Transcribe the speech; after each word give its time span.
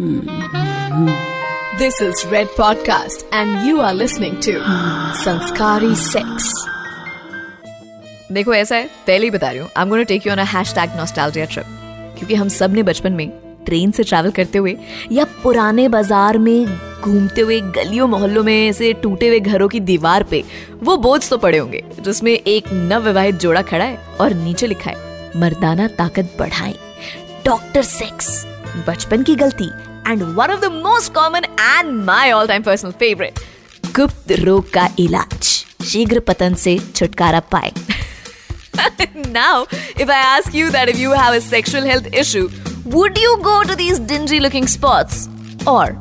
This 0.00 2.00
is 2.00 2.24
Red 2.24 2.48
Podcast, 2.50 3.26
and 3.30 3.66
you 3.66 3.80
are 3.80 3.92
listening 3.92 4.40
to 4.40 4.52
Sanskari 5.22 5.94
Sex. 5.94 6.52
देखो 8.32 8.54
ऐसा 8.54 8.76
है 8.76 8.86
पहले 9.06 9.24
ही 9.24 9.30
बता 9.30 9.50
रही 9.50 9.58
हूँ 9.58 9.68
I 9.76 9.84
am 9.84 9.90
gonna 9.90 10.02
take 10.02 10.26
you 10.26 10.32
on 10.32 10.38
a 10.38 10.44
hashtag 10.52 10.96
nostalgia 10.96 11.46
trip 11.46 11.66
क्योंकि 12.18 12.34
हम 12.34 12.48
सबने 12.48 12.82
बचपन 12.82 13.12
में 13.12 13.28
ट्रेन 13.66 13.90
से 13.90 14.02
ट्रैवल 14.02 14.30
करते 14.30 14.58
हुए 14.58 14.76
या 15.12 15.24
पुराने 15.42 15.88
बाज़ार 15.88 16.38
में 16.38 16.66
घूमते 17.00 17.40
हुए 17.40 17.60
गलियों 17.76 18.08
मोहल्लों 18.08 18.44
में 18.44 18.68
ऐसे 18.68 18.92
टूटे 19.02 19.28
हुए 19.28 19.40
घरों 19.40 19.68
की 19.68 19.80
दीवार 19.92 20.22
पे 20.30 20.42
वो 20.82 20.96
बोझ 21.08 21.28
तो 21.30 21.38
पड़े 21.38 21.58
होंगे 21.58 21.84
जिसमें 22.00 22.32
एक 22.32 22.72
नव 22.72 23.02
विवाहित 23.02 23.34
जोड़ा 23.34 23.62
खड़ा 23.72 23.84
है 23.84 23.98
और 24.20 24.34
नीचे 24.46 24.66
लिखा 24.66 24.90
है 24.90 25.38
मर्दाना 25.40 25.88
ताकत 26.00 26.34
बढ़ाएँ 26.38 26.74
डॉक्टर 27.44 27.82
सेक्स 27.82 28.44
बचपन 28.88 29.22
की 29.22 29.34
गलती 29.34 29.70
And 30.07 30.23
one 30.23 30.51
of 30.51 30.61
the 30.61 30.71
most 30.71 31.13
common 31.13 31.45
and 31.59 31.93
my 32.05 32.31
all 32.31 32.47
time 32.47 32.63
personal 32.63 32.91
favourite 32.99 33.39
Gupt 33.95 34.31
Rog 34.43 34.71
का 34.73 34.89
इलाज 34.99 35.53
शीघ्र 35.91 36.19
पतन 36.27 36.53
से 36.65 36.79
छुटकारा 36.95 37.39
पाए 37.55 37.71
now, 39.15 39.65
if 39.71 40.09
I 40.09 40.17
ask 40.37 40.53
you 40.53 40.69
that 40.71 40.89
if 40.89 40.99
you 40.99 41.11
have 41.11 41.33
a 41.33 41.41
sexual 41.41 41.83
health 41.83 42.07
issue, 42.13 42.49
would 42.85 43.17
you 43.17 43.37
go 43.41 43.63
to 43.63 43.75
these 43.75 43.99
dingy 43.99 44.39
looking 44.39 44.67
spots? 44.67 45.29
Or, 45.65 45.97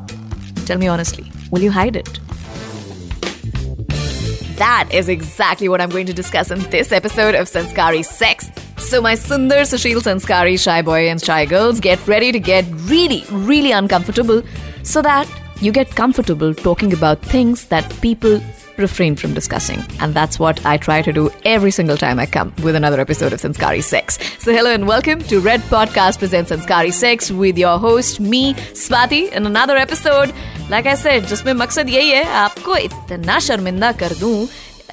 tell 0.67 0.79
me 0.79 0.89
honestly, 0.89 1.31
will 1.51 1.63
you 1.63 1.71
hide 1.71 1.97
it? 1.97 2.21
That 4.57 4.89
is 4.93 5.09
exactly 5.09 5.69
what 5.69 5.81
I'm 5.81 5.91
going 5.91 6.07
to 6.07 6.13
discuss 6.13 6.51
in 6.51 6.61
this 6.71 6.93
episode 6.93 7.35
of 7.35 7.49
Sanskari 7.49 8.05
Sex. 8.05 8.51
So, 8.79 9.01
my 9.01 9.15
Sundar 9.15 9.63
Sushil 9.63 10.01
Sanskari 10.01 10.59
shy 10.59 10.83
boy 10.83 11.09
and 11.09 11.23
shy 11.23 11.47
girls, 11.47 11.81
get 11.81 12.07
ready 12.07 12.33
to 12.33 12.39
get 12.39 12.65
really, 12.91 13.25
really 13.31 13.73
uncomfortable 13.73 14.43
so 14.83 15.03
that 15.03 15.27
you 15.61 15.73
get 15.73 15.95
comfortable 15.97 16.55
talking 16.55 16.93
about 16.93 17.23
things 17.23 17.67
that 17.67 17.89
people 18.01 18.41
refrain 18.77 19.17
from 19.17 19.35
discussing. 19.35 19.83
And 20.01 20.15
that's 20.15 20.39
what 20.39 20.65
I 20.67 20.77
try 20.77 21.01
to 21.03 21.13
do 21.13 21.31
every 21.45 21.71
single 21.71 21.97
time 21.97 22.19
I 22.19 22.27
come 22.27 22.53
with 22.63 22.75
another 22.75 23.01
episode 23.01 23.33
of 23.33 23.41
Sanskari 23.41 23.83
Sex. 23.83 24.19
So, 24.39 24.53
hello 24.53 24.71
and 24.73 24.87
welcome 24.87 25.21
to 25.23 25.41
Red 25.41 25.61
Podcast 25.63 26.19
presents 26.19 26.51
Sanskari 26.51 26.93
Sex 26.93 27.31
with 27.31 27.57
your 27.57 27.79
host, 27.79 28.21
me, 28.21 28.55
Swati, 28.55 29.33
in 29.33 29.47
another 29.47 29.77
episode. 29.77 30.33
Like 30.69 30.87
I 30.87 30.95
said, 30.95 31.27
जिसमें 31.29 31.53
मकसद 31.53 31.89
यही 31.89 32.11
है 32.11 32.25
आपको 32.25 32.77
इतना 32.77 33.39
शर्मिंदा 33.47 33.93
कर 33.93 34.13
दूं 34.21 34.47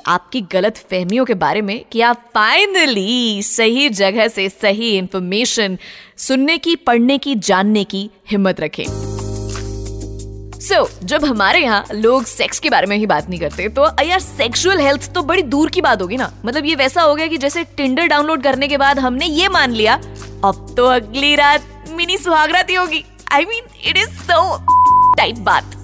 आपकी 0.06 0.41
गलत 0.52 0.77
फहमियों 0.91 1.25
के 1.25 1.34
बारे 1.34 1.61
में 1.62 1.84
कि 1.92 2.00
आप 2.00 2.25
फाइनली 2.34 3.42
सही 3.42 3.89
जगह 3.89 4.28
से 4.28 4.48
सही 4.48 4.97
इंफॉर्मेशन 4.98 5.78
सुनने 6.19 6.58
की 6.58 6.77
पढ़ने 6.77 7.19
की 7.19 7.34
जानने 7.34 7.84
की 7.84 8.11
हिम्मत 8.30 8.61
रखें। 8.61 8.84
सो 10.61 10.75
so, 10.75 11.05
जब 11.05 11.25
हमारे 11.25 11.61
यहाँ 11.61 11.84
लोग 11.94 12.25
सेक्स 12.25 12.58
के 12.61 12.70
बारे 12.70 12.86
में 12.86 12.97
ही 12.97 13.06
बात 13.06 13.28
नहीं 13.30 13.41
करते 13.41 13.69
तो 13.69 13.88
यार 14.05 14.20
सेक्सुअल 14.20 14.80
हेल्थ 14.80 15.12
तो 15.14 15.22
बड़ी 15.22 15.42
दूर 15.44 15.70
की 15.70 15.80
बात 15.80 16.03
होगी 16.03 16.16
ना। 16.16 16.33
मतलब 16.47 16.64
ये 16.64 16.75
वैसा 16.75 17.03
हो 17.03 17.14
गया 17.14 17.27
कि 17.27 17.38
जैसे 17.38 17.64
टिंडर 17.77 18.06
डाउनलोड 18.06 18.42
करने 18.42 18.69
के 18.69 18.77
बाद 18.77 18.98
हमने 18.98 19.27
ये 19.27 19.48
मान 19.48 19.72
लिया 19.72 19.94
अब 20.44 20.75
तो 20.77 20.86
अगली 20.86 21.34
रात 21.36 21.84
मिनी 21.91 22.19
सुहागरात 22.19 22.70
होगी। 22.70 23.05
I 23.33 23.44
mean 23.44 23.64
it 23.84 23.97
is 23.97 24.10
so 24.22 24.56
type 25.16 25.36
बात। 25.41 25.75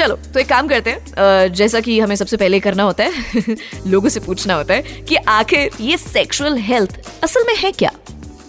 चलो 0.00 0.16
तो 0.34 0.40
एक 0.40 0.48
काम 0.48 0.68
करते 0.68 0.90
हैं 0.90 1.52
जैसा 1.52 1.80
कि 1.80 2.00
हमें 2.00 2.16
सबसे 2.16 2.36
पहले 2.36 2.60
करना 2.60 2.82
होता 2.82 3.04
है 3.04 3.12
लोगों 3.86 4.08
से 4.08 4.20
पूछना 4.20 4.54
होता 4.54 4.74
है 4.74 4.82
कि 4.82 5.16
आखिर 5.16 5.70
ये 5.80 5.96
सेक्सुअल 5.96 6.56
हेल्थ 6.58 7.00
असल 7.24 7.44
में 7.46 7.56
है 7.56 7.72
क्या? 7.72 7.90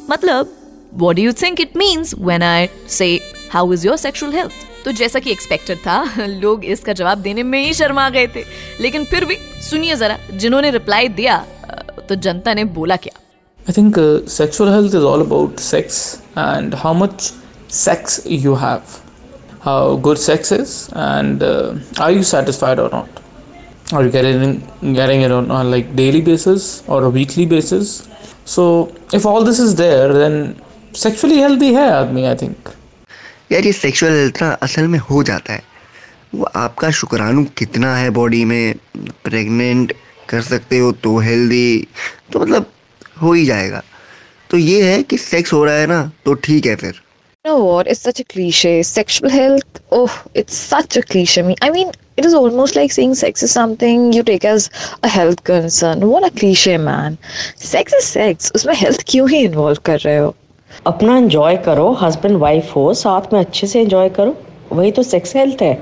मतलब 0.09 0.53
what 0.93 1.15
do 1.15 1.21
you 1.21 1.33
think 1.33 1.61
it 1.61 1.77
means 1.77 2.13
when 2.17 2.43
I 2.43 2.67
say 2.89 3.19
how 3.51 3.73
is 3.73 3.87
your 3.87 3.97
sexual 3.97 4.31
health 4.31 4.51
तो 4.85 4.91
जैसा 4.91 5.19
कि 5.19 5.31
एक्सपेक्टेड 5.31 5.77
था 5.77 6.13
लोग 6.19 6.65
इसका 6.65 6.93
जवाब 6.93 7.17
देने 7.17 7.43
में 7.43 7.65
ही 7.65 7.73
शर्मा 7.73 8.09
गए 8.09 8.27
थे। 8.27 8.43
लेकिन 8.81 9.05
फिर 9.05 9.25
भी 9.25 9.37
सुनिए 9.69 9.95
जरा 9.95 10.17
जिन्होंने 10.33 10.71
रिप्लाई 10.71 11.07
दिया 11.07 11.37
तो 12.09 12.15
जनता 12.15 12.53
ने 12.53 12.63
बोला 12.63 12.95
क्या? 12.95 13.19
Think 13.71 13.97
uh, 13.97 14.17
sexual 14.39 14.69
health 14.69 14.95
is 14.99 15.03
all 15.09 15.21
about 15.27 15.59
sex 15.73 15.99
and 16.37 16.73
how 16.85 16.93
much 17.01 17.31
sex 17.69 18.19
you 18.39 18.55
have, 18.63 18.99
how 19.61 19.95
good 19.97 20.17
sex 20.17 20.51
is, 20.51 20.89
and 20.93 21.43
uh, 21.43 21.75
are 21.99 22.11
you 22.11 22.23
satisfied 22.23 22.79
or 22.79 22.89
not? 22.89 23.09
Are 23.93 24.03
you 24.03 24.11
getting 24.11 24.59
getting 24.93 25.21
it 25.21 25.31
on, 25.31 25.51
on 25.51 25.71
like 25.71 25.95
daily 25.95 26.21
basis 26.21 26.83
or 26.87 27.03
a 27.03 27.09
weekly 27.09 27.45
basis? 27.45 28.07
So 28.45 28.63
if 29.13 29.25
all 29.25 29.43
this 29.43 29.59
is 29.59 29.75
there, 29.75 30.13
then 30.13 30.37
sexually 30.93 31.39
healthy 31.45 31.73
है 31.73 31.89
आदमी 32.03 32.27
I 32.29 32.35
think. 32.43 32.71
यार 33.51 33.65
ये 33.65 33.71
sexual 33.73 34.11
health 34.11 34.41
ना 34.41 34.49
असल 34.63 34.87
में 34.87 34.99
हो 35.09 35.23
जाता 35.29 35.53
है 35.53 35.63
वो 36.35 36.45
आपका 36.55 36.89
शुक्राणु 36.99 37.43
कितना 37.57 37.95
है 37.95 38.09
बॉडी 38.17 38.43
में 38.51 38.75
प्रेग्नेंट 39.23 39.93
कर 40.29 40.41
सकते 40.41 40.77
हो 40.79 40.91
तो 41.03 41.17
हेल्दी 41.19 41.87
तो 42.31 42.39
मतलब 42.39 42.71
हो 43.21 43.33
ही 43.33 43.45
जाएगा 43.45 43.81
तो 44.49 44.57
ये 44.57 44.83
है 44.91 45.01
कि 45.03 45.17
सेक्स 45.17 45.53
हो 45.53 45.63
रहा 45.65 45.75
है 45.75 45.87
ना 45.87 45.99
तो 46.25 46.33
ठीक 46.45 46.65
है 46.65 46.75
फिर 46.83 47.01
You 47.45 47.51
know 47.53 47.65
what? 47.65 47.87
It's 47.87 47.99
such 47.99 48.19
a 48.19 48.23
cliche. 48.23 48.83
Sexual 48.83 49.31
health, 49.31 49.81
oh, 49.91 50.23
it's 50.35 50.55
such 50.55 50.95
a 50.95 51.01
cliche. 51.01 51.41
I 51.41 51.43
mean, 51.43 51.55
I 51.59 51.71
mean, 51.71 51.91
it 52.15 52.23
is 52.23 52.35
almost 52.35 52.75
like 52.75 52.91
saying 52.91 53.15
sex 53.15 53.41
is 53.41 53.51
something 53.51 54.13
you 54.13 54.21
take 54.21 54.45
as 54.45 54.69
a 55.01 55.07
health 55.07 55.43
concern. 55.43 56.07
What 56.07 56.23
a 56.23 56.29
cliche, 56.29 56.77
man. 56.77 57.17
Sex 57.55 57.93
is 57.93 58.05
sex. 58.05 58.51
उसमें 58.55 58.75
health 58.75 59.03
क्यों 59.07 59.29
ही 59.29 59.47
involve 59.47 59.79
कर 59.85 59.99
रहे 59.99 60.17
हो? 60.17 60.35
अपना 60.87 61.17
enjoy 61.17 61.57
करो 61.65 61.91
husband 62.01 62.37
wife 62.39 62.75
हो 62.75 62.93
साथ 62.93 63.33
में 63.33 63.39
अच्छे 63.39 63.67
से 63.67 63.81
एंजॉय 63.81 64.09
करो 64.19 64.37
वही 64.71 64.91
तो 64.91 65.03
सेक्स 65.03 65.35
हेल्थ 65.35 65.61
है 65.61 65.73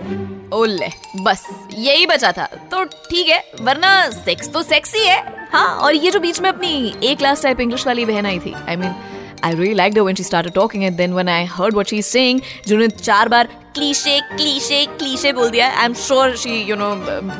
ओले 0.54 0.88
बस 1.24 1.44
यही 1.78 2.06
बचा 2.06 2.32
था 2.38 2.46
तो 2.72 2.84
ठीक 2.84 3.28
है 3.28 3.44
वरना 3.62 3.94
सेक्स 4.12 4.52
तो 4.54 4.62
सेक्स 4.64 4.96
ही 4.96 5.06
है 5.08 5.22
हाँ 5.52 5.70
और 5.78 5.96
ये 5.96 6.12
जो 6.12 6.20
बीच 6.20 6.40
में 6.42 6.50
अपनी 6.50 6.94
ए 7.04 7.14
क्लास 7.20 7.44
टाइप 7.44 7.62
इंग्लिश 7.62 7.86
वाली 7.88 8.06
बहन 8.06 8.26
आई 8.26 8.40
थी 8.40 8.54
I 8.54 8.76
I 8.76 8.80
mean 8.80 8.96
I 9.42 9.54
really 9.54 9.76
liked 9.76 9.98
her 9.98 10.04
when 10.04 10.16
she 10.16 10.24
started 10.24 10.54
talking 10.54 10.86
and 10.86 10.98
then 10.98 11.14
when 11.14 11.30
I 11.30 11.46
heard 11.46 11.74
what 11.74 11.90
she's 11.94 12.06
saying 12.06 12.42
जिन्होंने 12.68 12.88
चार 13.02 13.30
बार 13.30 13.50
cliche 13.78 14.16
cliche 14.32 14.80
cliche 15.02 15.34
बोल 15.34 15.50
दिया 15.50 15.72
I'm 15.84 15.96
sure 16.06 16.36
she 16.44 16.62
you 16.72 16.76
know 16.82 16.96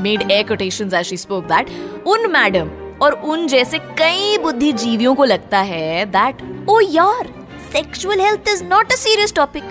made 0.08 0.26
air 0.32 0.44
quotations 0.52 0.94
as 1.02 1.12
she 1.12 1.18
spoke 1.26 1.48
that 1.54 1.70
उन 2.08 2.32
madam 2.32 2.70
और 3.02 3.20
उन 3.32 3.48
जैसे 3.48 3.80
कई 4.00 4.38
बुद्धिजीवियों 4.44 5.16
को 5.16 5.26
लगता 5.26 5.62
है 5.72 6.12
that 6.12 6.44
oh 6.70 6.82
यार 6.96 7.34
sexual 7.74 8.26
health 8.28 8.54
is 8.56 8.62
not 8.74 8.94
a 8.94 8.98
serious 8.98 9.32
topic 9.32 9.64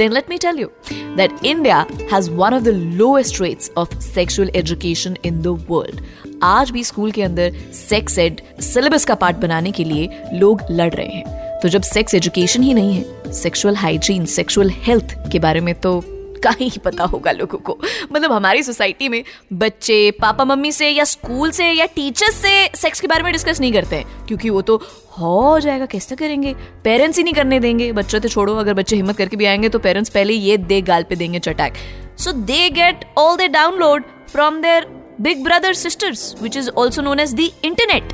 then 0.00 0.12
let 0.12 0.28
me 0.28 0.38
tell 0.38 0.56
you 0.56 0.72
that 1.16 1.32
India 1.42 1.86
has 2.10 2.30
one 2.30 2.54
of 2.54 2.64
the 2.64 2.72
lowest 2.72 3.40
rates 3.40 3.70
of 3.76 3.90
sexual 4.02 4.48
education 4.54 5.16
in 5.22 5.42
the 5.42 5.52
world. 5.52 6.00
आज 6.42 6.70
भी 6.70 6.84
स्कूल 6.84 7.10
के 7.10 7.22
अंदर 7.22 7.52
सेक्स 7.72 8.18
एड 8.18 8.40
सिलेबस 8.60 9.04
का 9.04 9.14
part 9.14 9.36
बनाने 9.36 9.70
के 9.70 9.84
लिए 9.84 10.24
लोग 10.32 10.62
लड़ 10.70 10.92
रहे 10.94 11.06
हैं। 11.06 11.60
तो 11.60 11.68
जब 11.68 11.82
सेक्स 11.82 12.14
एजुकेशन 12.14 12.62
ही 12.62 12.74
नहीं 12.74 12.94
है 12.94 13.32
सेक्सुअल 13.32 13.76
हाइजीन 13.76 14.24
सेक्सुअल 14.26 14.70
हेल्थ 14.76 15.14
के 15.32 15.38
बारे 15.38 15.60
में 15.60 15.74
तो 15.74 16.00
कहीं 16.44 16.70
ही 16.70 16.80
पता 16.84 17.04
होगा 17.04 17.32
लोगों 17.32 17.58
को। 17.58 17.76
मतलब 18.12 18.32
हमारी 18.32 18.62
सोसाइटी 18.62 19.08
में 19.08 19.22
बच्चे 19.52 20.10
पापा 20.10 20.44
मम्मी 20.44 20.72
से 20.72 20.88
या 20.88 21.04
स्कूल 21.04 21.50
से 21.50 21.70
या 21.70 21.86
टीचर्स 21.86 22.34
से 22.36 22.66
सेक्स 22.76 23.00
के 23.00 23.06
बारे 23.06 23.22
में 23.22 23.32
डिस्कस 23.32 23.60
नहीं 23.60 23.72
करते 23.72 23.96
हैं, 23.96 24.26
क्योंकि 24.26 24.50
वो 24.50 24.62
तो 24.62 24.76
हो 25.18 25.58
जाएगा, 25.60 25.86
कैसे 25.86 26.16
करेंगे? 26.16 26.54
पेरेंट्स 26.84 27.18
ही 27.18 27.24
नहीं 27.24 27.34
करने 27.34 27.60
देंगे। 27.60 27.90
बच्चे 27.92 28.20
तो 28.20 28.28
छोड़ो, 28.28 28.54
अगर 28.54 28.74
बच्चे 28.74 28.96
हिम्मत 28.96 29.16
करके 29.16 29.36
भी 29.36 29.44
आएँगे 29.44 29.68
तो 29.68 29.78
पेरेंट्स 29.78 30.10
पहले 30.10 30.32
ये 30.32 30.56
दे 30.56 30.80
गाल 30.82 31.02
पे 31.02 31.16
देंगे 31.16 31.38
चटाक। 31.38 31.74
So 32.18 32.32
they 32.32 32.68
get 32.70 33.04
all 33.18 33.36
their 33.36 33.48
download 33.48 34.04
from 34.28 34.60
their 34.62 34.86
big 35.22 35.42
brother 35.44 35.74
sisters 35.74 36.34
which 36.42 36.56
is 36.56 36.68
also 36.70 37.02
known 37.02 37.20
as 37.20 37.34
the 37.34 37.48
internet 37.64 38.12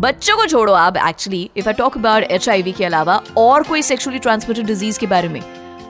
बच्चों 0.00 0.36
को 0.36 0.46
छोड़ो 0.46 0.72
आप 0.72 0.96
actually 0.98 1.50
if 1.56 1.68
I 1.68 1.74
talk 1.74 1.96
about 1.98 2.22
H 2.24 2.46
के 2.76 2.84
अलावा 2.84 3.20
और 3.36 3.62
कोई 3.62 3.82
सेक्सुअली 3.82 4.18
ट्रांसमिटेड 4.18 4.66
डिज़ीज़ 4.66 4.98
के 4.98 5.06
बारे 5.06 5.28
में, 5.28 5.40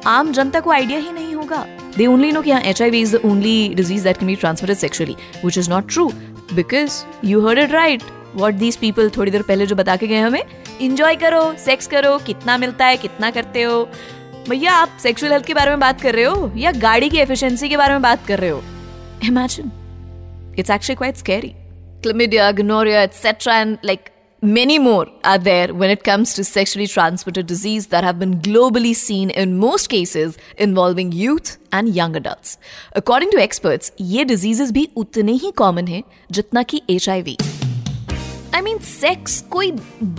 आम 0.07 0.33
जनता 0.33 0.61
को 0.61 0.71
आइडिया 0.71 0.99
ही 0.99 1.13
नहीं 1.13 1.35
होगा। 1.35 1.65
दे 1.97 2.07
ओनली 2.07 2.33
नो 2.33 2.43
कि 2.43 2.51
I 2.51 2.91
V 2.91 3.01
is 3.01 3.17
the 3.17 3.21
only 3.25 3.69
disease 3.75 4.05
that 4.05 4.17
can 4.17 4.27
be 4.27 4.35
transmitted 4.35 4.77
sexually 4.77 5.17
which 5.45 5.59
is 5.59 5.71
not 5.71 5.89
true 5.93 6.07
because 6.53 7.03
you 7.25 7.47
heard 7.47 7.59
it 7.59 7.73
right 7.73 8.03
what 8.35 8.55
these 8.55 8.77
people 8.77 9.11
थोड़ी 9.17 9.31
देर 9.31 9.43
पहले 9.43 9.67
जो 9.67 9.77
बता 9.77 9.97
के 9.97 10.07
गए 10.07 10.19
हमें 10.21 10.43
इंजॉय 10.81 11.17
करो 11.17 11.55
सेक्स 11.65 11.87
करो, 11.87 12.17
कितना 12.19 12.57
मिलता 12.59 12.87
है, 12.87 12.97
कितना 12.97 13.31
करते 13.31 13.63
हो। 13.63 13.83
भैया, 14.49 14.73
आप 14.73 14.99
सेक्सुअल 15.03 15.33
हेल्थ 15.33 15.47
के 15.47 15.55
बारे 15.55 15.71
में 15.71 15.81
बात 15.81 16.01
कर 16.01 16.15
रहे 16.15 16.25
हो 16.25 16.53
या 16.57 16.73
गाड़ी 16.81 17.09
की 17.11 17.19
एफिशिएंसी 17.19 17.69
के 17.69 17.77
बारे 17.77 17.93
में 17.93 18.03
बात 18.03 18.27
कर 18.27 18.39
रहे 18.39 18.51
हो? 18.51 18.63
Imagine 19.25 19.71
it's 20.59 20.71
actually 20.71 20.97
quite 20.97 21.17
scary 21.17 21.55
chlamydia, 22.05 22.55
gonorrhea, 22.55 23.03
etc., 23.03 23.53
and 23.55 23.79
like 23.83 24.13
many 24.43 24.79
more 24.79 25.07
are 25.25 25.39
there 25.39 25.73
when 25.73 25.91
it 25.91 26.05
comes 26.05 26.35
to 26.35 26.45
sexually 26.45 26.87
transmitted 26.87 27.47
disease 27.47 27.87
that 27.87 28.05
have 28.05 28.19
been 28.19 28.35
globally 28.41 28.95
seen 28.95 29.31
in 29.33 29.57
most 29.59 29.89
cases 29.89 30.37
involving 30.59 31.13
youth 31.13 31.57
and 31.73 31.95
young 31.95 32.17
adults. 32.17 32.59
According 32.95 33.31
to 33.31 33.43
experts, 33.45 33.93
ये 34.01 34.25
diseases 34.25 34.73
भी 34.73 34.89
उतने 34.97 35.33
ही 35.45 35.53
common 35.63 35.89
हैं 35.89 36.03
जितना 36.31 36.63
कि 36.63 36.83
HIV. 36.91 37.37
I 38.53 38.63
mean, 38.63 38.79
sex 38.91 39.41
कोई 39.51 39.71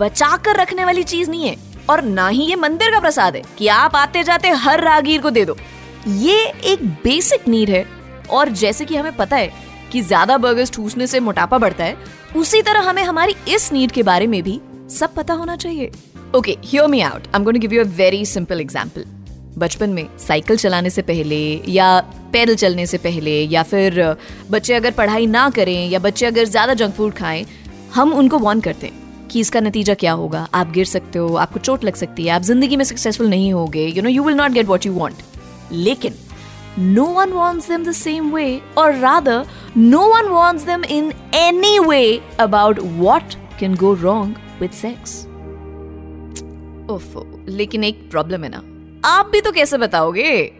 बचा 0.02 0.36
कर 0.36 0.56
रखने 0.56 0.84
वाली 0.84 1.02
चीज़ 1.04 1.30
नहीं 1.30 1.48
है 1.48 1.56
और 1.90 2.02
ना 2.02 2.28
ही 2.28 2.44
ये 2.44 2.56
मंदिर 2.56 2.90
का 2.90 3.00
प्रसाद 3.00 3.36
है 3.36 3.42
कि 3.58 3.68
आप 3.68 3.96
आते 3.96 4.22
जाते 4.24 4.48
हर 4.64 4.82
रागीर 4.84 5.20
को 5.22 5.30
दे 5.30 5.44
दो 5.44 5.56
ये 6.08 6.46
एक 6.72 6.84
बेसिक 7.04 7.48
नीड 7.48 7.70
है 7.70 7.84
और 8.30 8.48
जैसे 8.62 8.84
कि 8.84 8.96
हमें 8.96 9.16
पता 9.16 9.36
है 9.36 9.65
कि 9.92 10.00
ज़्यादा 10.02 10.36
बर्गर्स 10.38 10.72
ठूसने 10.72 11.06
से 11.06 11.20
मोटापा 11.20 11.58
बढ़ता 11.58 11.84
है, 11.84 11.96
उसी 12.36 12.62
तरह 12.62 12.88
हमें 12.88 13.02
हमारी 13.02 13.34
इस 13.48 13.72
नीड 13.72 13.92
के 13.92 14.02
बारे 14.02 14.26
में 14.26 14.42
भी 14.42 14.60
सब 14.90 15.14
पता 15.14 15.34
होना 15.34 15.56
चाहिए। 15.56 15.90
Okay 16.36 16.56
hear 16.64 16.86
me 16.86 17.00
out 17.00 17.26
I 17.26 17.36
am 17.36 17.44
going 17.44 17.56
to 17.56 17.60
give 17.60 17.72
you 17.74 17.84
a 17.84 17.88
very 17.96 18.24
simple 18.26 18.60
example 18.60 19.04
बचपन 19.58 19.90
में 19.90 20.06
साइकिल 20.18 20.56
चलाने 20.56 20.90
से 20.90 21.02
पहले 21.02 21.38
या 21.68 21.98
पैदल 22.32 22.54
चलने 22.54 22.86
से 22.86 22.98
पहले 22.98 23.40
या 23.42 23.62
फिर 23.62 24.02
बच्चे 24.50 24.74
अगर 24.74 24.90
पढ़ाई 24.92 25.26
ना 25.26 25.48
करें 25.50 25.88
या 25.90 25.98
बच्चे 25.98 26.26
अगर 26.26 26.44
ज़्यादा 26.46 26.74
जंक 26.74 26.94
फ़ूड 26.94 27.14
खाएँ, 27.14 27.44
हम 27.94 28.12
उनको 28.14 28.38
वॉर्न 28.38 28.60
करते 28.60 28.86
हैं 28.86 29.28
कि 29.28 29.40
इसका 29.40 29.60
नतीजा 29.60 29.94
क्या 29.94 30.12
होगा। 30.12 30.46
आप 30.54 30.70
गिर 30.72 30.84
सकते 30.84 31.18
हो, 31.18 31.34
आपको 31.36 31.60
चोट 31.60 31.84
लग 31.84 31.94
सकती 31.94 32.24
है, 32.24 32.30
आप 32.30 32.42
ज़िंदगी 32.42 32.76
में 32.76 32.84
सक्सेसफुल 32.84 33.28
नहीं 33.28 33.52
होगे। 33.52 33.86
You 33.86 34.02
know 34.02 34.08
you 34.08 34.24
will 34.24 34.36
not 34.36 34.50
get 34.52 34.66
what 34.66 34.86
you 34.86 34.92
want 34.92 35.22
लेकिन 35.72 36.14
no 36.78 37.04
one 37.04 37.32
wants 37.32 37.68
them 37.68 37.84
the 37.84 37.92
same 37.92 38.34
way 38.34 38.60
और 38.78 38.94
rather 38.94 39.46
no 39.76 40.00
one 40.08 40.28
wants 40.28 40.64
them 40.64 40.84
in 40.84 41.12
any 41.34 41.78
way 41.78 42.20
about 42.40 42.78
what 42.80 43.34
can 43.60 43.74
go 43.74 43.92
wrong 43.94 44.36
with 44.60 44.74
sex 44.74 45.20
ओफो, 46.90 47.26
लेकिन 47.48 47.84
एक 47.84 48.10
problem 48.10 48.44
है 48.44 48.50
ना। 48.50 48.62
आप 49.08 49.30
भी 49.32 49.40
तो 49.40 49.52
कैसे 49.52 49.78
बताओगे? 49.78 50.52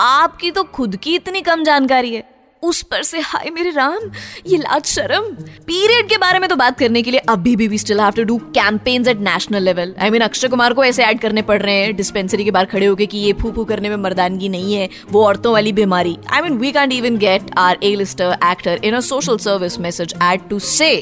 आपकी 0.00 0.50
तो 0.50 0.62
खुद 0.64 0.96
की 0.96 1.14
इतनी 1.14 1.40
कम 1.40 1.64
जानकारी 1.64 2.14
है। 2.14 2.33
उस 2.64 2.82
पर 2.82 3.02
से, 3.02 3.20
हाय 3.20 3.50
मेरे 3.50 3.70
राम, 3.70 4.10
ये 4.46 4.56
लाज 4.58 4.84
शर्म। 4.86 5.24
पीरियड 5.66 6.08
के 6.08 6.16
बारे 6.18 6.38
में 6.38 6.48
तो 6.48 6.56
बात 6.56 6.78
करने 6.78 7.02
के 7.02 7.10
लिए 7.10 7.20
अभी 7.28 7.54
भी 7.56 7.68
we 7.68 7.78
still 7.78 8.00
have 8.00 8.12
to 8.12 8.24
do 8.24 8.36
campaigns 8.54 9.08
at 9.08 9.20
national 9.22 9.62
level 9.62 9.94
I 9.98 10.10
mean 10.10 10.22
Akshay 10.22 10.48
Kumar 10.48 10.72
को 10.74 10.84
ऐसे 10.84 11.04
ऐड 11.04 11.20
करने 11.20 11.42
पड़ 11.42 11.60
रहे 11.62 11.74
हैं 11.74 11.94
डिस्पेंसरी 11.96 12.44
के 12.44 12.50
बाहर 12.50 12.66
खड़े 12.66 12.86
होके 12.86 13.06
कि 13.06 13.18
ये 13.18 13.32
फू 13.42 13.52
फू 13.52 13.64
करने 13.64 13.88
में 13.88 13.96
मर्दानगी 13.96 14.48
नहीं 14.48 14.74
है, 14.74 14.88
वो 15.10 15.24
औरतों 15.26 15.52
वाली 15.52 15.72
बीमारी। 15.72 16.16
I 16.30 16.40
mean 16.42 16.58
we 16.58 16.72
can't 16.72 16.92
even 16.92 17.18
get 17.18 17.50
our 17.58 17.78
A 17.82 17.94
lister 17.96 18.36
actor 18.50 18.80
in 18.84 18.94
a 18.94 19.00
social 19.02 19.38
service 19.38 19.78
message 19.80 20.14
ad 20.22 20.48
to 20.50 20.58
say 20.70 20.92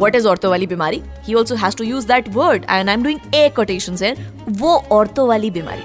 what 0.00 0.14
is 0.16 0.26
औरतों 0.26 0.50
वाली 0.50 0.66
बीमारी। 0.66 1.00
He 1.24 1.34
also 1.38 1.56
has 1.62 1.74
to 1.78 1.86
use 1.86 2.06
that 2.10 2.28
word, 2.34 2.62
and 2.74 2.90
I'm 2.90 3.02
doing 3.06 3.18
a 3.34 3.42
quotations 3.56 4.02
here, 4.02 4.16
वो 4.60 4.76
औरतों 4.92 5.26
वाली 5.28 5.50
बीमारी। 5.50 5.82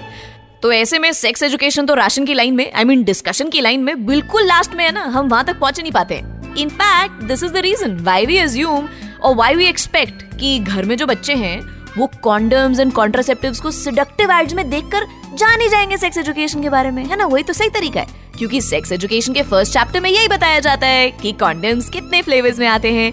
तो 0.66 0.72
ऐसे 0.72 0.98
में 0.98 1.12
सेक्स 1.12 1.42
एजुकेशन 1.42 1.86
तो 1.86 1.94
राशन 1.94 2.24
की 2.24 2.34
लाइन 2.34 2.54
में 2.54 2.72
आई 2.72 2.84
मीन 2.84 3.02
डिस्कशन 3.04 3.48
की 3.48 3.60
लाइन 3.60 3.80
में 3.80 4.06
बिल्कुल 4.06 4.46
लास्ट 4.46 4.74
में 4.74 4.84
है 4.84 4.90
ना, 4.92 5.02
हम 5.02 5.28
वहाँ 5.28 5.44
तक 5.44 5.58
पहुँच 5.60 5.80
नहीं 5.80 5.92
पाते। 5.92 6.14
In fact 6.58 7.22
this 7.24 7.42
is 7.44 7.52
the 7.52 7.56
reason 7.56 7.96
why 8.04 8.26
we 8.26 8.36
assume 8.36 8.88
और 9.22 9.34
वाई 9.36 9.54
वी 9.54 9.64
एक्सपेक्ट 9.64 10.22
कि 10.40 10.58
घर 10.58 10.84
में 10.84 10.96
जो 10.96 11.06
बच्चे 11.06 11.34
हैं, 11.34 11.60
वो 11.98 12.10
कॉन्डम्स 12.22 12.80
एंड 12.80 12.92
कॉन्ट्रासेप्टिव्स 12.92 13.60
को 13.60 13.70
सिडक्टिव 13.70 14.32
एड्स 14.32 14.54
में 14.54 14.68
देखकर 14.70 15.06
जान 15.34 15.60
ही 15.60 15.68
जाएँगे 15.68 15.96
सेक्स 15.96 16.18
एजुकेशन 16.18 16.62
के 16.62 16.70
बारे 16.70 16.90
में, 16.90 17.04
है 17.04 17.16
ना? 17.16 17.26
वही 17.26 17.42
तो 17.42 17.52
सही 17.52 17.70
तरीका 17.70 18.00
है। 18.00 18.06
क्योंकि 18.38 18.60
सेक्स 18.60 18.92
एजुकेशन 18.92 19.32
के 19.32 19.42
फ़र्स्ट 19.42 19.72
चैप्टर 19.72 20.00
में 20.00 20.10
यही 20.10 20.28
बताया 20.28 20.60
जाता 20.60 20.86
है 20.86 21.10
कि 21.10 21.32
कॉन्डम्स 21.32 21.90
कितने 21.90 22.22
फ्लेवर्स 22.22 22.58
में 22.58 22.66
आते 22.66 22.92
हैं, 22.92 23.12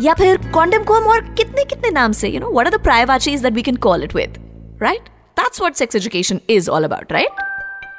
या 0.00 0.14
फिर 0.14 0.50
कॉन्डम 0.50 0.84
को 0.84 0.94
हम 0.94 1.04
और 1.04 1.20
कितने 1.20 1.64
कितने 1.64 1.90
नाम 1.90 2.12
से 2.12 2.28
you 2.28 2.40
know 2.40 2.52
what 2.52 2.66
are 2.66 2.76
the 2.76 2.82
privacies 2.82 3.42
that 3.42 3.52
we 3.52 3.62
can 3.62 3.76
call 3.76 4.04
it 4.04 4.14
with 4.14 4.38
right 4.82 5.13
that's 5.36 5.60
what 5.60 5.74
sex 5.74 5.96
education 5.96 6.40
is 6.50 6.70
all 6.70 6.84
about 6.84 7.12
right 7.12 7.42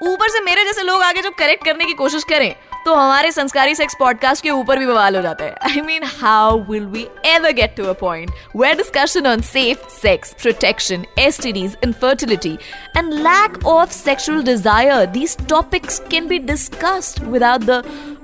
ऊपर 0.03 0.29
से 0.29 0.39
मेरे 0.43 0.63
जैसे 0.63 0.83
लोग 0.83 1.01
आगे 1.01 1.21
जब 1.21 1.33
करेक्ट 1.39 1.65
करने 1.65 1.85
की 1.85 1.93
कोशिश 1.93 2.23
करें 2.29 2.53
तो 2.85 2.93
हमारे 2.93 3.31
संस्कारी 3.31 3.75
सेक्स 3.75 3.95
पॉडकास्ट 3.99 4.43
के 4.43 4.49
ऊपर 4.49 4.79
भी 4.79 4.85
बवाल 4.85 5.15
हो 5.15 5.21
जाता 5.21 5.45
है 5.45 5.55
I 5.69 5.81
mean 5.81 6.03
how 6.17 6.59
will 6.69 6.85
we 6.85 7.07
ever 7.25 7.51
get 7.59 7.75
to 7.77 7.83
a 7.83 7.93
point 8.01 8.31
where 8.55 8.75
discussion 8.77 9.27
on 9.27 9.41
safe 9.41 9.87
sex 9.91 10.33
protection 10.41 11.05
STDs 11.19 11.77
infertility 11.83 12.57
and 12.97 13.13
lack 13.13 13.65
of 13.67 13.91
sexual 13.93 14.43
desire 14.43 15.05
these 15.17 15.37
topics 15.49 15.99
can 16.11 16.27
be 16.27 16.39
discussed 16.53 17.23
without 17.27 17.63
the 17.63 17.83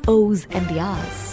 oohs 0.10 0.48
and 0.56 0.68
the 0.68 0.78
aahs 0.80 1.30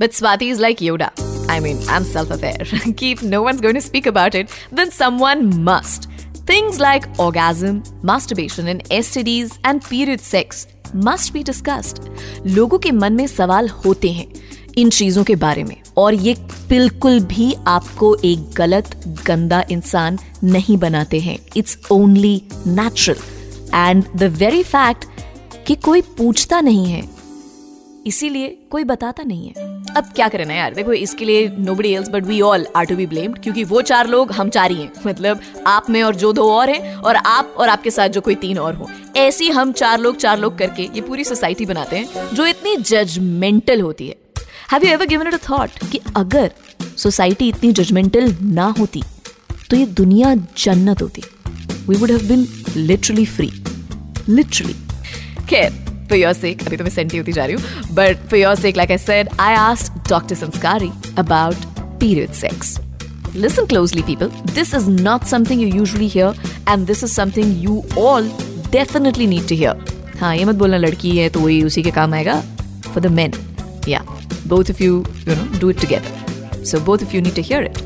But 0.00 0.10
Swati 0.10 0.46
is 0.48 0.60
like 0.60 0.78
Yoda. 0.78 1.10
I 1.48 1.60
mean, 1.60 1.78
I'm 1.88 2.04
self 2.04 2.30
aware. 2.30 2.56
If 2.60 3.22
no 3.34 3.42
one's 3.42 3.60
going 3.60 3.76
to 3.76 3.80
speak 3.82 4.06
about 4.06 4.34
it, 4.34 4.50
then 4.72 4.90
someone 4.90 5.62
must. 5.62 6.08
Things 6.50 6.78
like 6.78 7.04
orgasm, 7.16 7.76
masturbation, 8.04 8.66
and 8.68 8.82
STDs 8.92 9.52
and 9.66 9.80
period 9.84 10.18
sex 10.18 10.66
must 11.04 11.32
be 11.36 11.44
discussed. 11.44 12.02
लोगों 12.46 12.78
के 12.78 12.90
मन 12.90 13.12
में 13.12 13.26
सवाल 13.26 13.68
होते 13.68 14.12
हैं 14.12 14.26
इन 14.78 14.90
चीज़ों 14.90 15.24
के 15.24 15.36
बारे 15.36 15.64
में। 15.64 15.76
और 15.96 16.14
ये 16.14 16.34
बिल्कुल 16.68 17.20
भी 17.20 17.54
आपको 17.66 18.16
एक 18.24 18.50
गलत 18.52 19.16
गंदा 19.26 19.64
इंसान 19.70 20.18
नहीं 20.44 20.76
बनाते 20.76 21.20
हैं। 21.20 21.38
It's 21.56 21.78
only 21.90 22.42
natural 22.66 23.18
and 23.74 24.04
the 24.16 24.22
very 24.22 24.62
fact 24.62 25.04
कि 25.66 25.74
कोई 25.74 26.00
पूछता 26.00 26.60
नहीं 26.60 26.86
है 26.86 27.13
इसीलिए 28.06 28.48
कोई 28.70 28.84
बताता 28.84 29.22
नहीं 29.22 29.48
है। 29.48 29.72
अब 29.96 30.04
क्या 30.16 30.28
करें 30.28 30.44
ना 30.44 30.54
यार? 30.54 30.74
देखो, 30.74 30.92
इसके 30.92 31.24
लिए 31.24 31.48
nobody 31.74 31.92
else 31.94 32.08
but 32.08 32.24
we 32.24 32.40
all 32.40 32.66
are 32.76 32.84
to 32.84 32.96
be 32.96 33.06
blamed 33.06 33.38
क्योंकि 33.38 33.64
वो 33.64 33.82
चार 33.82 34.08
लोग 34.08 34.32
हम 34.32 34.48
चार 34.48 34.70
ही 34.70 34.76
हैं। 34.76 34.90
मतलब 35.06 35.40
आप 35.66 35.90
में 35.90 36.02
और 36.02 36.14
जो 36.14 36.32
दो 36.32 36.50
और 36.52 36.70
हैं, 36.70 36.94
और 36.94 37.16
आप 37.16 37.54
और 37.58 37.68
आपके 37.68 37.90
साथ 37.90 38.08
जो 38.08 38.20
कोई 38.20 38.34
तीन 38.34 38.58
और 38.58 38.74
हो। 38.74 38.88
ऐसी 39.16 39.48
हम 39.50 39.72
चार 39.72 40.00
लोग 40.00 40.16
चार 40.16 40.38
लोग 40.38 40.58
करके 40.58 40.82
ये 40.84 41.00
पूरी 41.00 41.24
सोसाइटी 41.24 41.66
बनाते 41.66 41.96
हैं, 41.96 42.28
जो 42.34 42.46
इतनी 42.46 42.76
जजमेंटल 42.76 43.80
होती 43.80 44.08
है। 44.08 44.16
Have 44.72 44.84
you 44.84 44.90
ever 44.90 45.06
given 45.06 45.26
it 45.26 45.34
a 45.34 45.38
thought 45.50 45.90
कि 45.92 46.00
अगर 46.16 46.50
सोसाइटी 46.98 47.48
इतनी 47.48 47.72
जजमेंटल 47.72 48.34
ना 48.42 48.66
होती 48.78 49.02
तो 49.70 49.76
ये 49.76 49.86
दुनिया 49.86 50.34
जन्नत 50.34 51.02
होती। 51.02 51.22
We 51.88 51.96
would 51.96 52.10
have 52.10 52.28
been 52.28 52.46
literally 52.76 53.24
free 53.26 53.50
literally 54.28 54.74
खैर 55.48 55.83
for 56.08 56.16
your 56.16 56.34
sake, 56.34 56.66
अभी 56.66 56.76
तो 56.76 56.84
मैं 56.84 56.90
सेंटी 56.90 57.18
होती 57.18 57.32
जा 57.32 57.44
रही 57.44 57.56
हूँ 57.56 57.94
but 57.98 58.24
for 58.32 58.40
your 58.40 58.54
sake, 58.62 58.80
like 58.80 58.94
I 58.96 58.98
said, 59.04 59.30
I 59.38 59.52
asked 59.52 60.02
Dr. 60.12 60.38
Sanskari 60.42 60.90
about 61.24 61.66
period 62.00 62.34
sex. 62.34 62.78
Listen 63.34 63.66
closely, 63.66 64.02
people. 64.02 64.28
This 64.58 64.72
is 64.78 64.88
not 64.88 65.26
something 65.26 65.58
you 65.58 65.66
usually 65.66 66.06
hear, 66.06 66.32
and 66.66 66.86
this 66.86 67.02
is 67.02 67.12
something 67.20 67.54
you 67.66 67.82
all 67.96 68.28
definitely 68.78 69.26
need 69.26 69.48
to 69.48 69.56
hear. 69.62 69.74
हाँ 70.20 70.34
ये 70.36 70.44
मत 70.44 70.54
बोलना 70.56 70.76
लड़की 70.76 71.16
है 71.16 71.28
तो 71.30 71.40
वही 71.40 71.62
उसी 71.64 71.82
के 71.82 71.90
काम 71.90 72.14
आएगा 72.14 72.42
for 72.92 73.00
the 73.06 73.10
men. 73.10 73.32
Yeah, 73.86 74.04
both 74.46 74.70
of 74.74 74.80
you, 74.80 75.02
you 75.26 75.34
know, 75.34 75.58
do 75.64 75.70
it 75.70 75.78
together. 75.78 76.12
So 76.64 76.80
both 76.80 77.02
of 77.02 77.12
you 77.14 77.20
need 77.26 77.34
to 77.40 77.42
hear 77.50 77.62
it. 77.70 77.82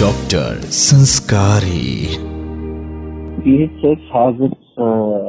Doctor 0.00 0.60
संस्कारी 0.78 2.26
period 3.42 3.70
sex 3.82 4.00
has 4.12 4.40
its 4.46 4.78
uh, 4.78 4.84
uh, 4.84 5.27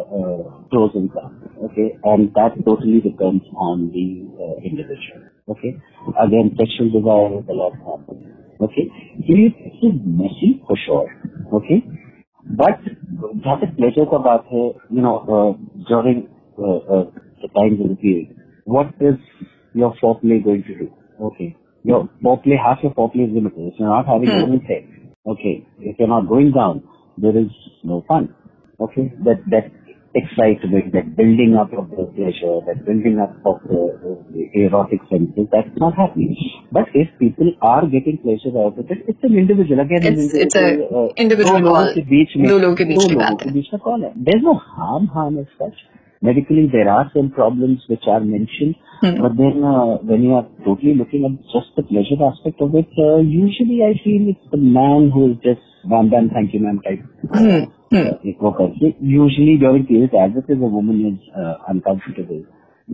pros 0.70 0.92
and 0.96 1.12
cons. 1.12 1.36
Okay, 1.72 1.98
and 2.04 2.34
that 2.34 2.56
totally 2.66 3.02
depends 3.02 3.44
on 3.56 3.92
the 3.92 4.08
uh, 4.40 4.56
individual. 4.64 5.28
Okay, 5.50 5.76
again, 6.22 6.56
sexual 6.58 6.90
desire 6.90 7.40
is 7.40 7.46
a 7.50 7.54
lot 7.54 7.74
happens. 7.84 8.26
Okay, 8.62 8.88
it 9.28 9.56
is 9.82 9.94
messy 10.06 10.62
for 10.68 10.78
sure. 10.86 11.08
Okay, 11.54 11.84
but 12.46 12.80
what 13.44 13.64
is 13.64 13.70
pleasure 13.78 14.06
ka 14.10 14.20
baat 14.28 14.46
hai, 14.52 14.66
you 14.90 15.02
know, 15.02 15.18
uh, 15.38 15.52
during 15.88 16.28
uh, 16.58 16.78
uh, 16.78 17.06
the 17.42 17.50
times 17.58 17.82
of 17.82 17.90
the 17.90 17.96
period, 17.96 18.36
what 18.66 18.94
is 19.00 19.16
your 19.74 19.94
foreplay 20.02 20.44
going 20.44 20.64
to 20.64 20.76
do? 20.76 20.92
Okay, 21.22 21.56
your 21.84 22.10
foreplay, 22.24 22.58
half 22.58 22.84
your 22.84 22.94
foreplay 22.94 23.28
is 23.28 23.34
limited. 23.34 23.74
If 23.74 23.80
you're 23.80 23.90
not 23.90 24.08
having 24.08 24.30
hmm. 24.30 24.52
anything, 24.52 25.14
okay, 25.26 25.68
if 25.80 25.98
you're 26.00 26.08
not 26.08 26.28
going 26.28 26.52
down, 26.52 26.84
there 27.18 27.38
is 27.38 27.52
no 27.84 28.04
fun. 28.08 28.36
Okay, 28.80 29.12
that 29.26 29.44
that 29.52 29.72
excitement, 30.16 30.92
that 30.94 31.16
building 31.16 31.56
up 31.60 31.72
of 31.74 31.90
the 31.92 32.06
pleasure, 32.18 32.62
that 32.66 32.86
building 32.86 33.20
up 33.22 33.36
of 33.46 33.62
the, 33.70 34.18
the 34.34 34.50
erotic 34.66 35.00
senses, 35.10 35.46
that's 35.52 35.70
not 35.78 35.96
happening. 35.96 36.36
But 36.72 36.90
if 36.94 37.08
people 37.20 37.54
are 37.62 37.86
getting 37.86 38.18
pleasure 38.18 38.58
out 38.58 38.78
of 38.78 38.90
it, 38.90 39.06
it's 39.08 39.24
an 39.24 39.38
individual. 39.38 39.80
Again, 39.80 40.02
it's, 40.02 40.08
an 40.08 40.20
individual, 40.20 40.46
it's 40.46 40.56
a 40.56 40.98
uh, 40.98 41.14
individual 41.18 41.60
no 41.62 41.70
call. 41.70 41.94
Beach 41.94 42.34
mein, 42.36 42.48
no 42.48 42.58
logo 42.58 42.86
beach, 42.86 43.06
no 43.10 43.22
logo 43.22 43.36
ke 43.38 43.54
beach 43.54 43.70
call. 43.84 44.14
There's 44.16 44.44
no 44.44 44.56
harm, 44.56 45.08
harm 45.08 45.38
as 45.38 45.48
such. 45.58 45.78
Medically, 46.22 46.68
there 46.72 46.90
are 46.90 47.10
some 47.16 47.32
problems 47.32 47.80
which 47.88 48.04
are 48.08 48.20
mentioned. 48.20 48.76
but 49.03 49.37
then 49.37 49.63
uh, 49.63 49.97
when 50.11 50.23
you 50.23 50.35
are 50.35 50.47
totally 50.65 50.95
looking 50.95 51.25
at 51.29 51.33
just 51.53 51.75
the 51.77 51.83
pleasure 51.83 52.19
aspect 52.25 52.61
of 52.61 52.75
it, 52.75 52.89
uh, 52.99 53.19
usually 53.19 53.83
I 53.85 53.93
feel 54.03 54.29
it's 54.33 54.51
the 54.51 54.57
man 54.57 55.11
who 55.15 55.33
is 55.33 55.37
just 55.43 55.61
bam 55.91 56.11
bam 56.11 56.31
thank 56.31 56.55
you 56.55 56.61
ma'am 56.61 56.81
type. 56.85 57.03
Uh, 57.31 57.65
एक 58.27 58.39
वो 58.43 58.51
करके 58.61 58.95
usually 59.01 59.57
during 59.65 59.87
periods 59.87 60.15
as 60.21 60.37
it 60.37 60.53
is 60.53 60.63
a 60.69 60.71
woman 60.77 61.01
is 61.11 61.19
uh, 61.37 61.55
uncomfortable. 61.69 62.45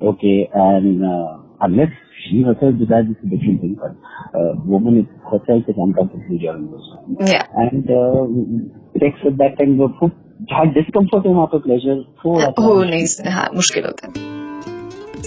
Okay, 0.02 0.48
and 0.54 1.04
uh, 1.04 1.38
unless 1.60 1.90
she 2.24 2.42
herself 2.42 2.76
decides 2.78 3.08
it's 3.10 3.24
a 3.24 3.30
different 3.34 3.60
thing, 3.60 3.76
but 3.80 3.94
uh, 4.38 4.54
woman 4.64 4.98
is 4.98 5.06
herself 5.30 5.62
is 5.68 5.80
uncomfortable 5.86 6.38
during 6.38 6.70
those 6.70 6.90
times. 6.94 7.30
Yeah. 7.30 7.46
And 7.56 7.90
uh, 7.90 8.26
sex 8.98 9.24
at 9.30 9.38
that 9.38 9.58
time 9.62 9.78
वो 9.78 9.88
खूब 10.00 10.12
जहाँ 10.50 10.66
discomfort 10.74 11.26
है 11.26 11.32
वहाँ 11.34 11.46
पे 11.54 11.62
pleasure 11.68 11.98
थोड़ा 12.24 12.50
सा 12.50 12.64
हो 12.64 12.82
नहीं 12.90 13.32
हाँ 13.38 13.48
मुश्किल 13.54 13.84
होता 13.84 14.08
है 14.08 14.28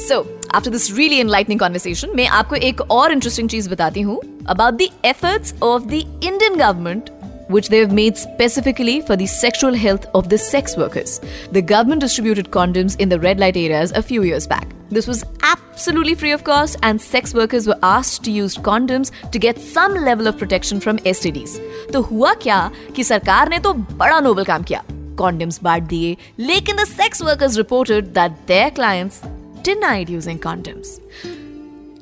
So, 0.03 0.15
after 0.53 0.69
this 0.69 0.91
really 0.91 1.19
enlightening 1.21 1.59
conversation, 1.59 2.15
मैं 2.15 2.27
आपको 2.27 2.55
एक 2.55 2.81
और 2.91 3.11
इंटरेस्टिंग 3.11 3.49
चीज 3.49 3.67
बताती 3.67 4.01
हूँ 4.01 4.19
about 4.55 4.77
the 4.77 4.89
efforts 5.03 5.53
of 5.61 5.87
the 5.89 6.05
Indian 6.29 6.57
government 6.57 7.11
which 7.49 7.69
they 7.69 7.79
have 7.79 7.91
made 7.91 8.17
specifically 8.17 9.01
for 9.01 9.15
the 9.15 9.27
sexual 9.27 9.73
health 9.73 10.05
of 10.15 10.29
the 10.29 10.37
sex 10.37 10.77
workers. 10.77 11.19
The 11.51 11.61
government 11.61 12.01
distributed 12.01 12.51
condoms 12.51 12.99
in 12.99 13.09
the 13.09 13.19
red 13.19 13.39
light 13.39 13.57
areas 13.57 13.91
a 13.91 14.01
few 14.01 14.23
years 14.23 14.47
back. 14.47 14.73
This 14.89 15.07
was 15.07 15.23
absolutely 15.41 16.15
free 16.15 16.31
of 16.31 16.43
cost, 16.43 16.77
and 16.83 17.01
sex 17.01 17.33
workers 17.33 17.67
were 17.67 17.79
asked 17.81 18.23
to 18.25 18.31
use 18.31 18.57
condoms 18.57 19.11
to 19.31 19.39
get 19.39 19.59
some 19.59 19.95
level 19.95 20.27
of 20.27 20.37
protection 20.37 20.79
from 20.79 20.99
STDs. 21.13 21.59
तो 21.93 22.01
हुआ 22.01 22.33
क्या 22.33 22.59
कि 22.95 23.03
सरकार 23.03 23.49
ने 23.49 23.59
तो 23.59 23.73
बड़ा 23.73 24.19
Nobel 24.19 24.43
काम 24.43 24.63
किया 24.63 24.83
condoms 25.21 25.61
बांट 25.63 25.83
दिए 25.83 26.17
लेकिन 26.39 26.75
the 26.75 26.85
sex 26.85 27.23
workers 27.29 27.57
reported 27.61 28.13
that 28.13 28.37
their 28.47 28.69
clients 28.79 29.21
denied 29.68 30.14
using 30.18 30.46
condoms. 30.46 31.00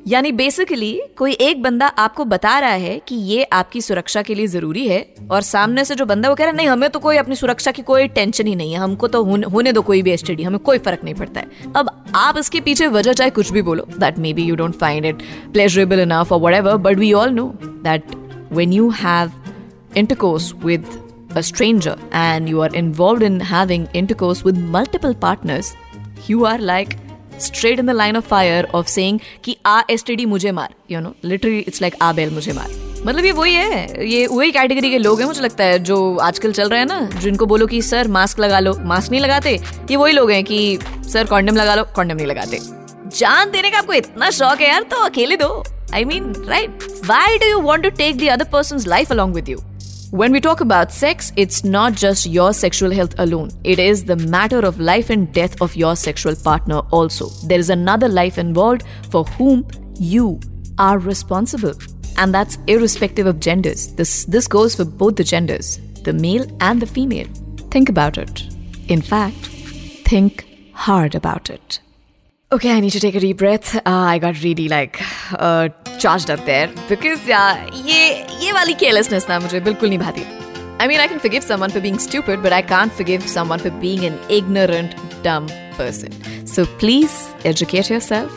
यानी 0.06 0.30
बेसिकली 0.32 0.92
कोई 1.16 1.32
एक 1.32 1.62
बंदा 1.62 1.86
आपको 1.98 2.24
बता 2.24 2.58
रहा 2.58 2.72
है 2.72 2.98
कि 3.08 3.14
ये 3.30 3.42
आपकी 3.52 3.80
सुरक्षा 3.80 4.20
के 4.22 4.34
लिए 4.34 4.46
ज़रूरी 4.46 4.86
है 4.88 5.00
और 5.30 5.42
सामने 5.42 5.84
से 5.84 5.94
जो 5.94 6.04
बंदा 6.06 6.28
वो 6.28 6.34
कह 6.34 6.44
रहा 6.44 6.50
है 6.50 6.56
नहीं 6.56 6.68
हमें 6.68 6.88
तो 6.90 6.98
कोई 6.98 7.16
अपनी 7.16 7.36
सुरक्षा 7.36 7.70
की 7.70 7.82
कोई 7.82 8.06
टेंशन 8.08 8.46
ही 8.46 8.54
नहीं 8.56 8.72
है 8.72 8.78
हमको 8.78 9.08
तो 9.08 9.22
होने 9.24 9.72
दो 9.72 9.82
कोई 9.82 10.02
भी 10.02 10.10
एसटीडी 10.10 10.42
हमें 10.42 10.58
कोई 10.68 10.78
फ़र्क 10.78 11.00
नहीं 11.04 11.14
पड़ता 11.14 11.40
है 11.40 11.72
अब 11.76 11.90
आप 12.16 12.38
इसके 12.38 12.60
पीछे 12.60 12.86
वजह 12.88 13.12
चाहे 13.12 13.30
कुछ 13.30 13.50
भी 13.52 13.62
बोलो 13.62 13.86
that 13.98 14.18
may 14.18 14.32
be 14.32 14.42
you 14.42 14.56
don't 14.56 14.74
find 14.80 15.06
it 15.06 15.22
pleasurable 15.52 16.00
enough 16.00 16.32
और 16.32 16.40
whatever 16.40 16.76
but 16.84 16.98
we 16.98 17.12
all 17.22 17.30
know 17.30 17.46
that 17.62 18.14
when 18.52 18.72
you 18.72 18.88
have 19.00 19.32
intercourse 19.96 20.52
with 20.62 20.94
a 21.36 21.42
stranger 21.42 21.96
and 22.12 22.48
you 22.48 22.62
are 22.62 22.70
involved 22.74 23.22
in 23.22 23.40
having 23.40 23.86
intercourse 23.94 24.42
with 24.42 24.58
multiple 24.76 25.14
partners, 25.16 25.74
you 26.26 26.46
are 26.46 26.58
like 26.58 26.96
straight 27.38 27.80
in 27.80 27.86
the 27.86 27.94
line 27.94 28.16
of 28.16 28.26
fire 28.32 28.64
of 28.74 28.88
saying 28.88 29.20
कि 29.44 29.56
आ 29.66 29.80
STD 29.90 30.26
मुझे 30.26 30.52
मार. 30.52 30.74
You 30.90 31.00
know 31.00 31.14
literally 31.24 31.58
it's 31.58 31.82
like 31.82 31.94
a 32.02 32.12
bell 32.12 32.30
मुझे 32.30 32.52
मार. 32.52 32.70
मतलब 33.06 33.24
ये 33.24 33.32
वही 33.32 33.54
है, 33.54 34.08
ये 34.08 34.26
वही 34.26 34.50
कैटेगरी 34.52 34.90
के 34.90 34.98
लोग 34.98 35.20
हैं, 35.20 35.26
मुझे 35.26 35.40
लगता 35.40 35.64
है, 35.64 35.78
जो 35.78 36.16
आजकल 36.16 36.52
चल 36.52 36.68
रहे 36.68 36.80
हैं 36.80 36.86
ना, 36.86 37.00
जिनको 37.20 37.46
बोलो 37.46 37.66
कि 37.66 37.82
सर 37.82 38.08
मास्क 38.08 38.40
लगा 38.40 38.60
लो. 38.60 38.74
मास्क 38.84 39.10
नहीं 39.10 39.20
लगाते, 39.20 39.54
ये 39.90 39.96
वही 39.96 40.12
लोग 40.12 40.30
हैं 40.30 40.42
कि 40.44 40.78
सर 41.12 41.26
कॉन्डम 41.26 41.56
लगा 41.56 41.74
लो. 41.74 41.84
कॉन्डम 41.96 42.16
नहीं 42.16 42.26
लगाते। 42.26 42.58
जान 43.16 43.50
देने 43.50 43.70
का 43.70 43.78
आपको 43.78 43.92
इतना 43.92 44.30
शौक 44.30 44.60
है 44.60 44.68
यार 44.68 44.82
तो 44.82 44.96
अकेले 45.04 45.36
दो। 45.36 45.62
I 45.94 46.04
mean 46.04 46.32
right 46.48 46.84
why 47.06 47.38
do 47.38 47.46
you 47.46 47.60
want 47.60 47.84
to 47.84 47.90
take 47.98 48.16
the 48.16 48.28
other 48.28 48.44
person 48.52 48.82
life 48.88 49.12
along 49.12 49.34
with 49.34 49.48
you 49.48 49.58
When 50.12 50.30
we 50.30 50.40
talk 50.40 50.60
about 50.60 50.92
sex, 50.92 51.32
it's 51.36 51.64
not 51.64 51.94
just 51.94 52.26
your 52.26 52.52
sexual 52.52 52.92
health 52.92 53.14
alone. 53.18 53.50
It 53.64 53.80
is 53.80 54.04
the 54.04 54.14
matter 54.14 54.60
of 54.60 54.78
life 54.78 55.10
and 55.10 55.32
death 55.32 55.60
of 55.60 55.74
your 55.74 55.96
sexual 55.96 56.36
partner 56.36 56.78
also. 56.92 57.28
There 57.48 57.58
is 57.58 57.70
another 57.70 58.08
life 58.08 58.38
involved 58.38 58.84
for 59.10 59.24
whom 59.24 59.66
you 59.98 60.38
are 60.78 60.98
responsible. 60.98 61.74
And 62.18 62.32
that's 62.32 62.56
irrespective 62.68 63.26
of 63.26 63.40
genders. 63.40 63.94
This, 63.94 64.24
this 64.26 64.46
goes 64.46 64.76
for 64.76 64.84
both 64.84 65.16
the 65.16 65.24
genders, 65.24 65.80
the 66.04 66.12
male 66.12 66.46
and 66.60 66.80
the 66.80 66.86
female. 66.86 67.26
Think 67.72 67.88
about 67.88 68.16
it. 68.16 68.46
In 68.86 69.02
fact, 69.02 69.34
think 70.06 70.46
hard 70.72 71.16
about 71.16 71.50
it. 71.50 71.80
Okay, 72.52 72.70
I 72.70 72.78
need 72.78 72.90
to 72.90 73.00
take 73.00 73.16
a 73.16 73.20
deep 73.20 73.38
breath. 73.38 73.74
Uh, 73.74 73.80
I 73.86 74.18
got 74.20 74.40
really 74.44 74.68
like 74.68 75.02
uh, 75.32 75.68
charged 75.98 76.30
up 76.30 76.44
there 76.44 76.72
because 76.88 77.26
yeah, 77.26 77.68
ये 77.72 78.25
ये 78.43 78.51
वाली 78.51 78.73
carelessness 78.83 79.29
ना 79.29 79.39
मुझे 79.39 79.59
बिल्कुल 79.59 79.89
नहीं 79.89 79.99
भाती. 79.99 80.25
I 80.81 80.87
mean, 80.87 80.99
I 80.99 81.07
can 81.07 81.19
forgive 81.19 81.43
someone 81.43 81.69
for 81.69 81.79
being 81.79 81.99
stupid, 81.99 82.41
but 82.43 82.53
I 82.53 82.61
can't 82.63 82.91
forgive 82.91 83.25
someone 83.31 83.59
for 83.59 83.71
being 83.81 84.05
an 84.05 84.17
ignorant, 84.29 84.95
dumb 85.23 85.49
person. 85.77 86.11
So 86.53 86.65
please 86.83 87.17
educate 87.45 87.89
yourself 87.91 88.31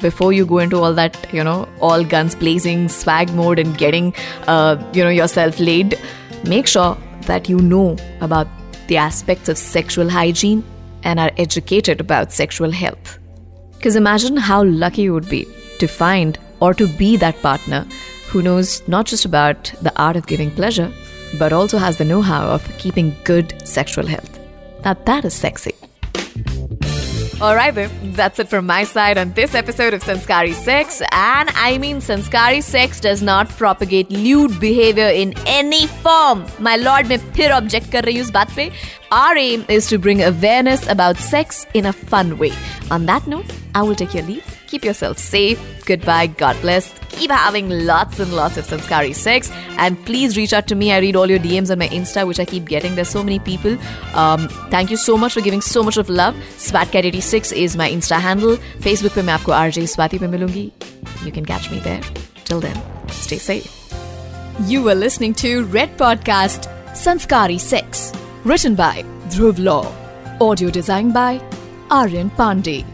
before 0.00 0.32
you 0.32 0.46
go 0.46 0.58
into 0.58 0.78
all 0.78 0.94
that, 0.94 1.16
you 1.32 1.42
know, 1.42 1.68
all 1.80 2.04
guns 2.04 2.34
blazing, 2.34 2.88
swag 2.88 3.32
mode, 3.34 3.58
and 3.58 3.76
getting, 3.76 4.14
uh, 4.46 4.76
you 4.92 5.02
know, 5.02 5.10
yourself 5.10 5.58
laid. 5.58 5.98
Make 6.44 6.66
sure 6.66 6.96
that 7.26 7.48
you 7.48 7.58
know 7.58 7.96
about 8.20 8.46
the 8.86 8.96
aspects 8.96 9.48
of 9.48 9.58
sexual 9.58 10.08
hygiene 10.08 10.62
and 11.02 11.18
are 11.18 11.30
educated 11.38 12.00
about 12.00 12.32
sexual 12.32 12.70
health. 12.70 13.18
Because 13.76 13.96
imagine 13.96 14.36
how 14.36 14.62
lucky 14.64 15.02
you 15.02 15.12
would 15.12 15.28
be 15.28 15.46
to 15.80 15.88
find 15.88 16.38
or 16.60 16.72
to 16.74 16.86
be 16.86 17.16
that 17.16 17.40
partner 17.42 17.86
who 18.34 18.42
knows 18.42 18.86
not 18.88 19.06
just 19.06 19.24
about 19.24 19.72
the 19.82 19.92
art 20.00 20.16
of 20.16 20.26
giving 20.26 20.50
pleasure, 20.50 20.92
but 21.38 21.52
also 21.52 21.78
has 21.78 21.96
the 21.96 22.04
know 22.04 22.22
how 22.22 22.46
of 22.46 22.66
keeping 22.78 23.14
good 23.24 23.54
sexual 23.66 24.06
health. 24.06 24.38
Now, 24.84 24.94
that 24.94 25.24
is 25.24 25.34
sexy. 25.34 25.74
Alright, 27.40 27.74
babe, 27.74 27.90
that's 28.02 28.38
it 28.38 28.48
from 28.48 28.66
my 28.66 28.84
side 28.84 29.16
on 29.16 29.32
this 29.32 29.54
episode 29.54 29.94
of 29.94 30.02
Sanskari 30.02 30.52
Sex. 30.52 31.00
And 31.10 31.48
I 31.54 31.78
mean, 31.78 32.02
Sanskari 32.02 32.62
Sex 32.62 33.00
does 33.00 33.22
not 33.22 33.48
propagate 33.48 34.10
lewd 34.10 34.60
behavior 34.60 35.08
in 35.08 35.32
any 35.46 35.86
form. 35.86 36.44
My 36.58 36.76
lord, 36.76 37.06
मैं 37.06 37.18
फिर 37.32 37.50
object 37.52 37.90
कर 37.92 38.04
रही 38.04 38.16
हूँ 38.16 38.24
इस 38.24 38.30
बात 38.30 38.54
पे. 38.56 38.70
Our 39.10 39.38
aim 39.38 39.64
is 39.70 39.88
to 39.88 39.98
bring 39.98 40.22
awareness 40.22 40.86
about 40.86 41.16
sex 41.16 41.66
in 41.72 41.86
a 41.86 41.92
fun 41.94 42.36
way. 42.36 42.52
On 42.90 43.06
that 43.06 43.26
note, 43.26 43.46
I 43.74 43.84
will 43.84 43.94
take 43.94 44.12
your 44.12 44.26
leave. 44.26 44.53
Keep 44.74 44.84
yourself 44.84 45.18
safe. 45.18 45.60
Goodbye. 45.84 46.26
God 46.28 46.60
bless. 46.60 46.92
Keep 47.08 47.30
having 47.30 47.68
lots 47.70 48.20
and 48.20 48.32
lots 48.32 48.56
of 48.56 48.64
Sanskari 48.64 49.14
sex. 49.14 49.50
And 49.78 50.02
please 50.06 50.36
reach 50.36 50.52
out 50.52 50.68
to 50.68 50.74
me. 50.74 50.92
I 50.92 50.98
read 50.98 51.16
all 51.16 51.28
your 51.28 51.38
DMs 51.38 51.70
on 51.70 51.78
my 51.78 51.88
Insta, 51.88 52.26
which 52.26 52.38
I 52.38 52.44
keep 52.44 52.66
getting. 52.66 52.94
There's 52.94 53.08
so 53.08 53.24
many 53.24 53.38
people. 53.38 53.76
Um, 54.14 54.48
thank 54.70 54.90
you 54.90 54.96
so 54.96 55.16
much 55.16 55.32
for 55.34 55.40
giving 55.40 55.60
so 55.60 55.82
much 55.82 55.96
of 55.96 56.08
love. 56.08 56.34
Swatcat86 56.56 57.52
is 57.52 57.76
my 57.76 57.90
Insta 57.90 58.20
handle. 58.20 58.56
Facebook 58.80 59.14
पे 59.14 59.22
मैं 59.22 59.32
आपको 59.32 59.52
RJ 59.52 59.86
Swati 59.94 60.18
पे 60.20 60.28
मिलूंगी. 60.28 60.70
You 61.24 61.32
can 61.32 61.44
catch 61.44 61.70
me 61.70 61.80
there. 61.80 62.02
Till 62.44 62.60
then, 62.60 62.80
stay 63.08 63.38
safe. 63.38 63.80
You 64.68 64.82
were 64.82 64.94
listening 64.94 65.34
to 65.42 65.64
Red 65.64 65.96
Podcast 65.96 66.70
Sanskari 66.94 67.58
Sex. 67.58 68.12
Written 68.44 68.74
by 68.74 69.04
Dhruv 69.28 69.58
Law. 69.58 69.84
Audio 70.40 70.70
designed 70.70 71.12
by 71.12 71.40
Aryan 71.90 72.30
Pandey. 72.30 72.93